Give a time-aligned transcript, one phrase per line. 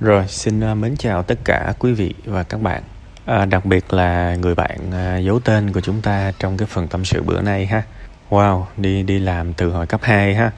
[0.00, 2.82] Rồi, xin à, mến chào tất cả quý vị và các bạn.
[3.24, 6.88] À, đặc biệt là người bạn à, giấu tên của chúng ta trong cái phần
[6.88, 7.82] tâm sự bữa nay ha.
[8.30, 10.50] Wow, đi đi làm từ hồi cấp 2 ha.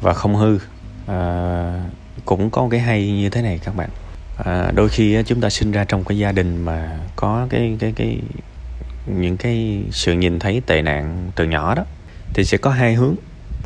[0.00, 0.58] Và không hư.
[1.06, 1.84] À,
[2.24, 3.88] cũng có cái hay như thế này các bạn.
[4.44, 7.92] À, đôi khi chúng ta sinh ra trong cái gia đình mà có cái cái
[7.96, 8.18] cái
[9.06, 11.84] những cái sự nhìn thấy tệ nạn từ nhỏ đó
[12.34, 13.14] thì sẽ có hai hướng.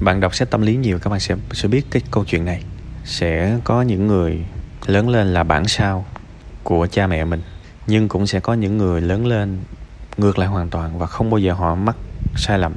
[0.01, 2.63] Bạn đọc sách tâm lý nhiều các bạn sẽ sẽ biết cái câu chuyện này.
[3.05, 4.41] Sẽ có những người
[4.87, 6.05] lớn lên là bản sao
[6.63, 7.43] của cha mẹ mình.
[7.87, 9.59] Nhưng cũng sẽ có những người lớn lên
[10.17, 11.97] ngược lại hoàn toàn và không bao giờ họ mắc
[12.37, 12.73] sai lầm.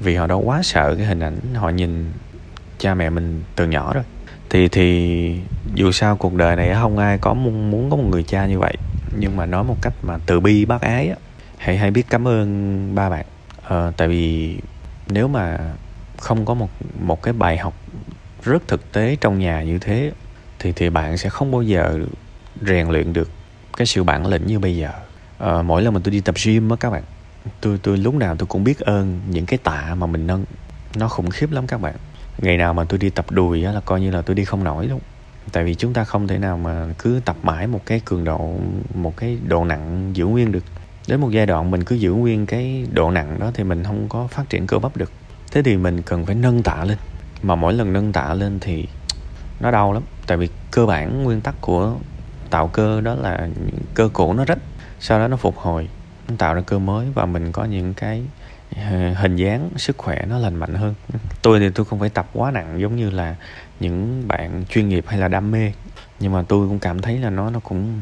[0.00, 2.12] Vì họ đã quá sợ cái hình ảnh họ nhìn
[2.78, 4.04] cha mẹ mình từ nhỏ rồi.
[4.50, 5.40] Thì thì
[5.74, 8.58] dù sao cuộc đời này không ai có muốn, muốn có một người cha như
[8.58, 8.74] vậy.
[9.18, 11.16] Nhưng mà nói một cách mà từ bi bác ái á
[11.58, 13.26] hãy hãy biết cảm ơn ba bạn.
[13.64, 14.58] Ờ, tại vì
[15.08, 15.58] nếu mà
[16.16, 17.74] không có một một cái bài học
[18.42, 20.12] rất thực tế trong nhà như thế
[20.58, 21.98] thì thì bạn sẽ không bao giờ
[22.66, 23.30] rèn luyện được
[23.76, 24.90] cái sự bản lĩnh như bây giờ.
[25.38, 27.02] À, mỗi lần mà tôi đi tập gym á các bạn
[27.60, 30.44] tôi tôi lúc nào tôi cũng biết ơn những cái tạ mà mình nâng.
[30.96, 31.94] Nó khủng khiếp lắm các bạn.
[32.38, 34.64] Ngày nào mà tôi đi tập đùi á là coi như là tôi đi không
[34.64, 35.00] nổi luôn.
[35.52, 38.54] Tại vì chúng ta không thể nào mà cứ tập mãi một cái cường độ
[38.94, 40.64] một cái độ nặng giữ nguyên được.
[41.06, 44.08] Đến một giai đoạn mình cứ giữ nguyên cái độ nặng đó thì mình không
[44.08, 45.12] có phát triển cơ bắp được.
[45.52, 46.98] Thế thì mình cần phải nâng tạ lên.
[47.42, 48.86] Mà mỗi lần nâng tạ lên thì
[49.60, 51.96] nó đau lắm tại vì cơ bản nguyên tắc của
[52.50, 53.48] tạo cơ đó là
[53.94, 54.58] cơ cũ nó rách,
[55.00, 55.88] sau đó nó phục hồi
[56.38, 58.22] tạo ra cơ mới và mình có những cái
[58.76, 60.94] ờ, hình dáng sức khỏe nó lành mạnh hơn.
[61.42, 63.36] Tôi thì tôi không phải tập quá nặng giống như là
[63.80, 65.72] những bạn chuyên nghiệp hay là đam mê,
[66.20, 68.00] nhưng mà tôi cũng cảm thấy là nó nó cũng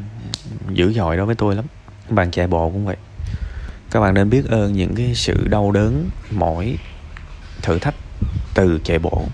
[0.70, 1.64] dữ dội đối với tôi lắm.
[2.08, 2.96] Bạn chạy bộ cũng vậy.
[3.90, 6.76] Các bạn nên biết ơn những cái sự đau đớn mỏi,
[7.62, 7.94] thử thách
[8.54, 9.24] từ chạy bộ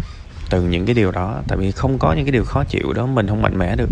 [0.52, 3.06] từ những cái điều đó, tại vì không có những cái điều khó chịu đó,
[3.06, 3.90] mình không mạnh mẽ được.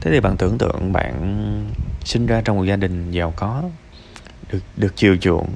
[0.00, 1.14] Thế thì bạn tưởng tượng bạn
[2.04, 3.62] sinh ra trong một gia đình giàu có,
[4.52, 5.48] được được chiều chuộng,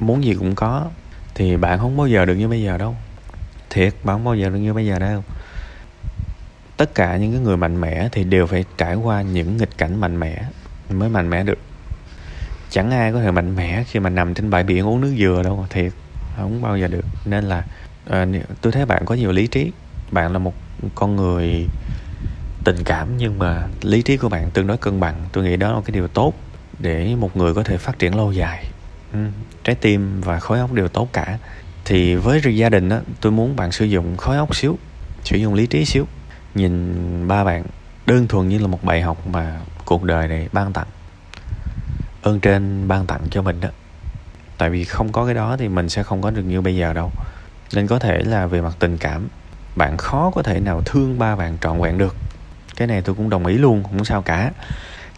[0.00, 0.86] muốn gì cũng có,
[1.34, 2.96] thì bạn không bao giờ được như bây giờ đâu.
[3.70, 5.24] Thiệt, bạn không bao giờ được như bây giờ đâu.
[6.76, 10.00] Tất cả những cái người mạnh mẽ thì đều phải trải qua những nghịch cảnh
[10.00, 10.42] mạnh mẽ
[10.90, 11.58] mới mạnh mẽ được.
[12.70, 15.42] Chẳng ai có thể mạnh mẽ khi mà nằm trên bãi biển uống nước dừa
[15.44, 15.92] đâu, thiệt,
[16.36, 17.04] không bao giờ được.
[17.24, 17.64] Nên là
[18.08, 18.26] à,
[18.60, 19.72] tôi thấy bạn có nhiều lý trí.
[20.10, 20.54] Bạn là một
[20.94, 21.66] con người
[22.64, 25.14] tình cảm nhưng mà lý trí của bạn tương đối cân bằng.
[25.32, 26.34] Tôi nghĩ đó là cái điều tốt
[26.78, 28.64] để một người có thể phát triển lâu dài.
[29.12, 29.18] Ừ,
[29.64, 31.38] trái tim và khối óc đều tốt cả.
[31.84, 34.78] Thì với gia đình á tôi muốn bạn sử dụng khối óc xíu
[35.24, 36.06] sử dụng lý trí xíu.
[36.54, 37.64] Nhìn ba bạn
[38.06, 40.86] đơn thuần như là một bài học mà cuộc đời này ban tặng
[42.22, 43.68] ơn trên ban tặng cho mình đó
[44.58, 46.92] tại vì không có cái đó thì mình sẽ không có được như bây giờ
[46.92, 47.10] đâu
[47.72, 49.28] nên có thể là về mặt tình cảm,
[49.76, 52.16] bạn khó có thể nào thương ba bạn trọn vẹn được.
[52.76, 54.50] Cái này tôi cũng đồng ý luôn, không sao cả.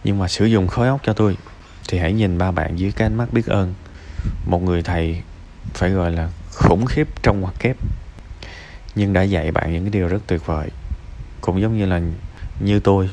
[0.03, 1.37] Nhưng mà sử dụng khối óc cho tôi,
[1.89, 3.73] thì hãy nhìn ba bạn dưới cái ánh mắt biết ơn.
[4.45, 5.21] Một người thầy
[5.73, 7.75] phải gọi là khủng khiếp trong hoặc kép.
[8.95, 10.69] Nhưng đã dạy bạn những cái điều rất tuyệt vời.
[11.41, 12.01] Cũng giống như là
[12.59, 13.09] như tôi,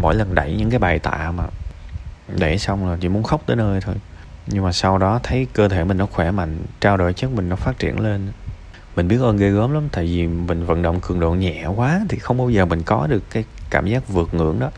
[0.00, 1.44] mỗi lần đẩy những cái bài tạ mà
[2.28, 3.94] đẩy xong là chỉ muốn khóc tới nơi thôi.
[4.46, 7.48] Nhưng mà sau đó thấy cơ thể mình nó khỏe mạnh, trao đổi chất mình
[7.48, 8.32] nó phát triển lên
[8.96, 12.00] mình biết ơn ghê gớm lắm tại vì mình vận động cường độ nhẹ quá
[12.08, 14.70] thì không bao giờ mình có được cái cảm giác vượt ngưỡng đó.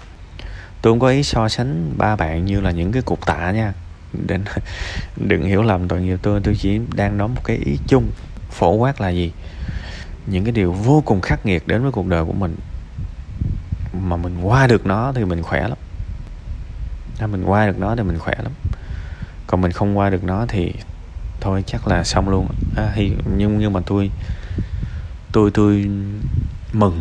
[0.82, 3.72] Tôi không có ý so sánh ba bạn như là những cái cục tạ nha.
[4.12, 4.44] Đừng,
[5.16, 8.10] đừng hiểu lầm tội nghiệp tôi tôi chỉ đang nói một cái ý chung.
[8.50, 9.32] Phổ quát là gì?
[10.26, 12.56] Những cái điều vô cùng khắc nghiệt đến với cuộc đời của mình
[13.92, 15.78] mà mình qua được nó thì mình khỏe lắm.
[17.30, 18.52] Mình qua được nó thì mình khỏe lắm.
[19.46, 20.72] Còn mình không qua được nó thì
[21.46, 22.46] thôi chắc là xong luôn.
[22.76, 24.10] À, thì nhưng nhưng mà tôi
[25.32, 25.90] tôi tôi
[26.72, 27.00] mừng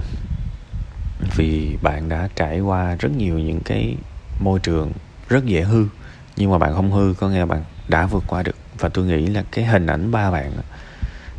[1.36, 3.96] vì bạn đã trải qua rất nhiều những cái
[4.40, 4.92] môi trường
[5.30, 5.86] rất dễ hư
[6.38, 8.56] nhưng mà bạn không hư có nghĩa là bạn đã vượt qua được.
[8.80, 10.52] Và tôi nghĩ là cái hình ảnh ba bạn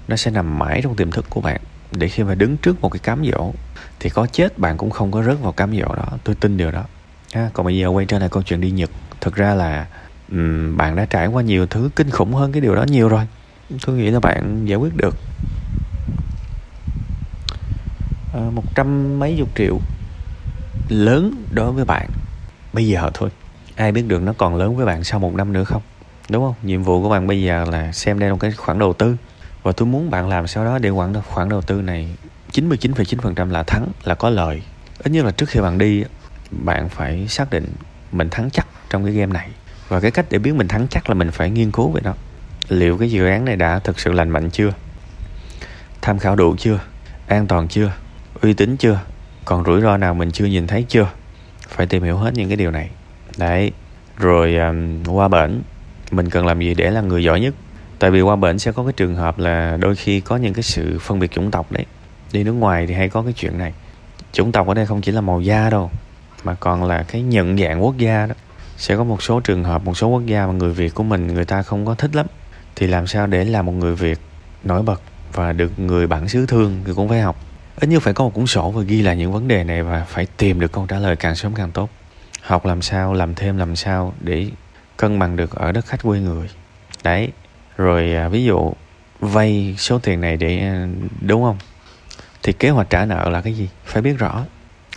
[0.09, 1.61] nó sẽ nằm mãi trong tiềm thức của bạn.
[1.93, 3.53] Để khi mà đứng trước một cái cám dỗ
[4.01, 6.07] thì có chết bạn cũng không có rớt vào cám dỗ đó.
[6.25, 6.85] Tôi tin điều đó.
[7.33, 8.91] À, còn bây giờ quay trở lại câu chuyện đi nhật.
[9.21, 9.87] Thực ra là
[10.33, 13.27] um, bạn đã trải qua nhiều thứ kinh khủng hơn cái điều đó nhiều rồi.
[13.87, 15.17] Tôi nghĩ là bạn giải quyết được.
[18.35, 19.79] À, một trăm mấy chục triệu
[20.89, 22.09] lớn đối với bạn.
[22.73, 23.31] Bây giờ thôi
[23.77, 25.83] ai biết được nó còn lớn với bạn sau một năm nữa không?
[26.31, 26.55] Đúng không?
[26.63, 29.17] Nhiệm vụ của bạn bây giờ là xem đây là một cái khoản đầu tư.
[29.63, 32.09] Và tôi muốn bạn làm sau đó để khoản khoản đầu tư này
[32.53, 34.63] 99,9% là thắng là có lời
[34.99, 36.05] ít nhất là trước khi bạn đi
[36.51, 37.67] bạn phải xác định
[38.13, 39.51] mình thắng chắc trong cái game này
[39.89, 42.15] và cái cách để biết mình thắng chắc là mình phải nghiên cứu về nó.
[42.69, 44.73] Liệu cái dự án này đã thực sự lành mạnh chưa?
[46.03, 46.81] Tham khảo đủ chưa?
[47.27, 47.93] An toàn chưa?
[48.43, 49.01] Uy tín chưa?
[49.45, 51.11] Còn rủi ro nào mình chưa nhìn thấy chưa?
[51.69, 52.91] Phải tìm hiểu hết những cái điều này.
[53.39, 53.73] Đấy.
[54.17, 55.63] Rồi um, qua bển
[56.11, 57.55] mình cần làm gì để là người giỏi nhất?
[57.99, 60.63] Tại vì qua bển sẽ có cái trường hợp là đôi khi có những cái
[60.63, 61.85] sự phân biệt chủng tộc đấy.
[62.33, 63.73] Đi nước ngoài thì hay có cái chuyện này.
[64.33, 65.91] Chủng tộc ở đây không chỉ là màu da đâu
[66.45, 68.35] mà còn là cái nhận dạng quốc gia đó
[68.77, 71.27] sẽ có một số trường hợp một số quốc gia mà người việt của mình
[71.27, 72.27] người ta không có thích lắm.
[72.77, 74.19] Thì làm sao để làm một người việt
[74.65, 75.01] nổi bật
[75.33, 77.37] và được người bản xứ thương thì cũng phải học?
[77.81, 80.05] Ít nhất phải có một cuốn sổ và ghi lại những vấn đề này và
[80.09, 81.91] phải tìm được câu trả lời càng sớm càng tốt.
[82.43, 84.51] Học làm sao làm thêm làm sao để
[84.97, 86.51] cân bằng được ở đất khách quê người.
[87.05, 87.33] Đấy
[87.77, 88.73] rồi à, ví dụ
[89.21, 90.87] vay số tiền này để à,
[91.21, 91.59] đúng không?
[92.43, 93.69] Thì kế hoạch trả nợ là cái gì?
[93.85, 94.45] Phải biết rõ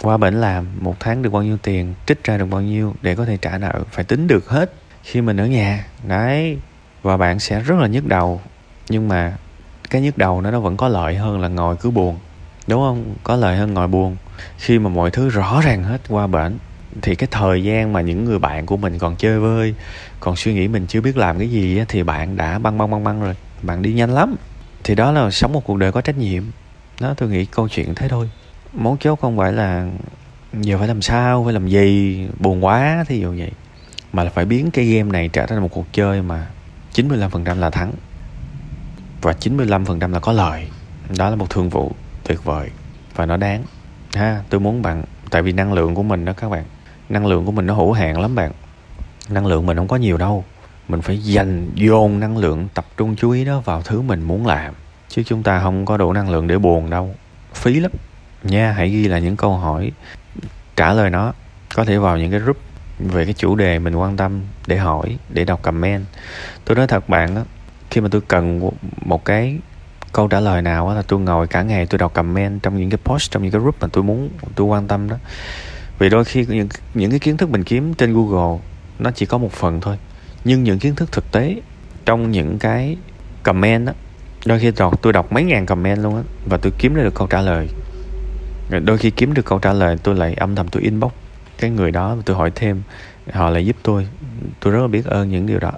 [0.02, 3.16] qua bển làm một tháng được bao nhiêu tiền, trích ra được bao nhiêu để
[3.16, 4.74] có thể trả nợ, phải tính được hết.
[5.04, 6.58] Khi mình ở nhà, đấy,
[7.02, 8.42] và bạn sẽ rất là nhức đầu.
[8.90, 9.38] Nhưng mà
[9.90, 12.18] cái nhức đầu nó nó vẫn có lợi hơn là ngồi cứ buồn.
[12.68, 13.16] Đúng không?
[13.24, 14.18] Có lợi hơn ngồi buồn.
[14.58, 16.58] Khi mà mọi thứ rõ ràng hết qua bển,
[17.02, 19.76] thì cái thời gian mà những người bạn của mình còn chơi vơi,
[20.20, 23.04] còn suy nghĩ mình chưa biết làm cái gì thì bạn đã băng băng băng
[23.04, 23.36] băng rồi.
[23.62, 24.36] Bạn đi nhanh lắm.
[24.84, 26.44] Thì đó là sống một cuộc đời có trách nhiệm.
[27.00, 28.30] Đó, tôi nghĩ câu chuyện thế thôi
[28.74, 29.88] mấu chốt không phải là
[30.54, 33.52] giờ phải làm sao, phải làm gì, buồn quá thì dụ vậy.
[34.14, 36.48] Mà là phải biến cái game này trở thành một cuộc chơi mà
[36.94, 37.92] 95% là thắng
[39.22, 40.68] và 95% là có lợi
[41.18, 41.92] đó là một thương vụ
[42.24, 42.70] tuyệt vời
[43.16, 43.64] và nó đáng.
[44.14, 46.64] Ha, tôi muốn bạn, tại vì năng lượng của mình đó các bạn,
[47.10, 48.52] năng lượng của mình nó hữu hạn lắm bạn.
[49.30, 50.44] Năng lượng mình không có nhiều đâu.
[50.88, 54.48] Mình phải dành dồn năng lượng, tập trung chú ý đó vào thứ mình muốn
[54.48, 54.74] làm.
[55.10, 57.16] Chứ chúng ta không có đủ năng lượng để buồn đâu.
[57.54, 57.92] Phí lắm
[58.44, 59.92] nha, hãy ghi là những câu hỏi,
[60.76, 61.34] trả lời nó.
[61.76, 62.58] Có thể vào những cái group
[63.00, 66.06] về cái chủ đề mình quan tâm để hỏi, để đọc comment.
[66.66, 67.42] Tôi nói thật bạn á,
[67.90, 68.70] khi mà tôi cần
[69.06, 69.58] một cái
[70.14, 72.90] câu trả lời nào á là tôi ngồi cả ngày tôi đọc comment trong những
[72.90, 75.16] cái post, trong những cái group mà tôi muốn, tôi quan tâm đó.
[76.00, 78.60] Vì đôi khi những những cái kiến thức mình kiếm trên google
[79.00, 79.98] nó chỉ có một phần thôi.
[80.44, 81.56] Nhưng những kiến thức thực tế
[82.06, 82.98] trong những cái
[83.44, 83.94] comment đó
[84.46, 87.14] đôi khi đọc, tôi đọc mấy ngàn comment luôn á và tôi kiếm ra được
[87.16, 87.68] câu trả lời
[88.70, 91.12] đôi khi kiếm được câu trả lời, tôi lại âm thầm tôi inbox
[91.60, 92.82] cái người đó tôi hỏi thêm.
[93.34, 94.08] Họ lại giúp tôi.
[94.60, 95.72] Tôi rất là biết ơn những điều đó.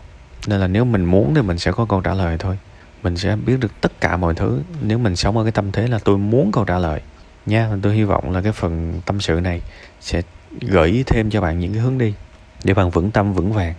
[0.47, 2.57] Nên là nếu mình muốn thì mình sẽ có câu trả lời thôi.
[3.03, 4.61] Mình sẽ biết được tất cả mọi thứ.
[4.81, 7.01] Nếu mình sống ở cái tâm thế là tôi muốn câu trả lời,
[7.45, 9.61] nha, tôi hy vọng là cái phần tâm sự này
[10.01, 10.21] sẽ
[10.61, 12.13] gợi thêm cho bạn những cái hướng đi
[12.63, 13.73] để bạn vững tâm vững vàng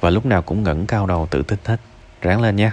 [0.00, 1.80] và lúc nào cũng ngẩng cao đầu tự tin hết.
[2.22, 2.72] Ráng lên nha.